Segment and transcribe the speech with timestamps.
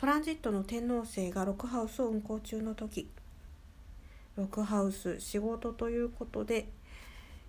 [0.00, 3.06] トランジットの天王星が6ハウスを運行中の時
[4.38, 6.68] 6ハウス仕事ということで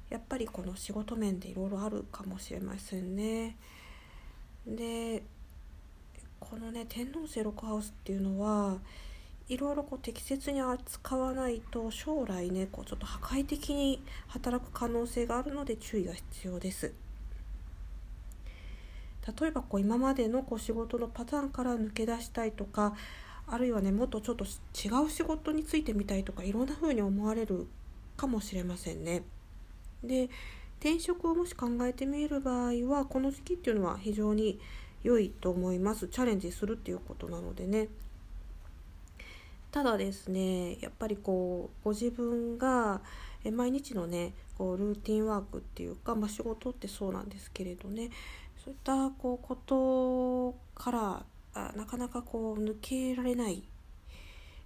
[0.10, 3.56] やっぱりこの仕事面でいろいろあるかもしれませんね。
[4.68, 5.24] で
[6.42, 8.80] このね天王星6ハウスっていうのは
[9.48, 16.92] いろいろこう適切に扱わないと将来ねこうちょっと破壊的に働く可能性があるので注意が必要です。
[19.40, 22.96] 例えばこう今までのこう仕事のパターンから抜け出したいとか
[23.48, 27.68] あるいはねもっとちょっと違う仕事についてみたいとかいろんな風に思われる
[28.18, 29.24] かもしれませんね。
[30.04, 30.30] で
[30.80, 34.60] 転職をもし考えてみる場合はこの時期っていうのは非常に
[35.04, 36.08] 良いと思います。
[36.08, 37.90] チャレンジするっていうことなのでね。
[39.72, 43.02] ただですねやっぱりこうご自分が
[43.54, 48.10] 毎日のねこうルーティンワークっていうか、まあ、仕事ってそうなんですけれどね。
[48.64, 51.24] そういったこうことから
[51.56, 53.64] あなかなかこう抜けられない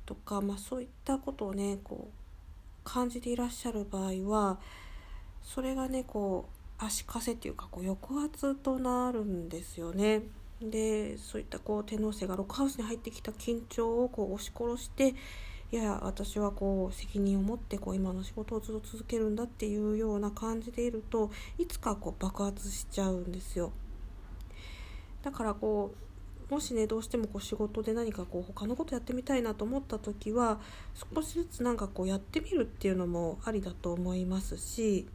[0.06, 2.14] とか、まあ、そういったことをねこう
[2.84, 4.60] 感じていらっしゃる場合は
[5.42, 10.24] それがねこう足かせっていうかこう抑圧となるんですよね。
[10.62, 15.14] でそういったこう天皇星がロックハウスに入ってきた緊張をこう押し殺して
[15.72, 23.72] いや私はこう責任を持ってこう今の仕事をずっと続けるんだっていうような感じでいるといつかこう爆発しちゃうんですよ。
[25.26, 25.96] だからこ
[26.50, 30.60] うもしねどうしてもこう仕事で何かこう他のことやってみたいなと思った時は
[31.16, 35.08] 少しずつなんかこうやってみるっていうのもありだと思いますし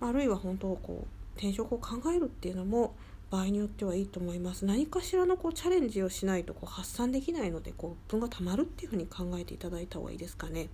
[0.00, 2.94] あるいは本当こう転職を考えるっていうのも
[3.30, 4.64] 場合によってはいいと思います。
[4.64, 10.68] 何かしらのこうチャレンジをしないとこう発散できないのでこう分がたまるっていうふうに考えていただいた方がいいですかね。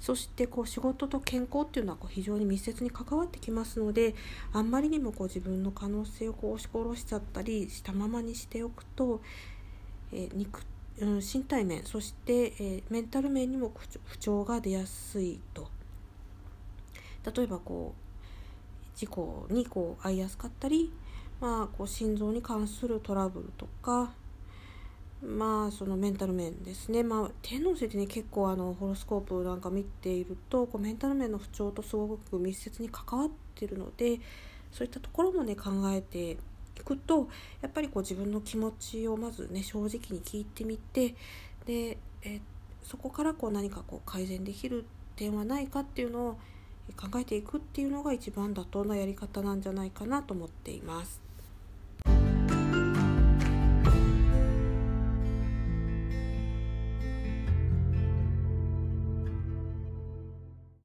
[0.00, 4.14] そしてこう仕事と健康っていうのはこう非常に密接に関わってきますので
[4.52, 9.20] あんまりにもこう自分の可能性をこう押し殺しちゃったりしたままにしておくと、
[10.12, 10.62] えー、肉
[11.00, 13.72] うん、身体面そして、えー、メンタル面にも
[14.04, 15.68] 不調が出やすいと。
[17.34, 20.92] 例えばこう事故にこう遭いやすかったり、
[21.40, 24.12] まあ、こう心臓に関するトラブルとか
[25.22, 34.18] まあそのメンタル面ですね、まあ、天王星でね結構あのホロスコープなんか見ているとこうメンタル面の不調とすごく密接に関わっているので
[34.72, 36.36] そういったところもね考えてい
[36.84, 37.28] くと
[37.60, 41.14] やっぱりこう自分の気持ちをまずね正直に聞いてみて
[41.66, 42.40] でえ
[42.82, 44.86] そこからこう何かこう改善できる
[45.16, 46.38] 点はないかっていうのを
[46.96, 51.29] 考えていくっていうのが一番妥当なやり方なんじゃないかなと思っています。